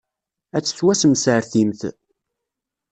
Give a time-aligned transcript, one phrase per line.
[0.55, 1.81] Ad tettwassemsertimt.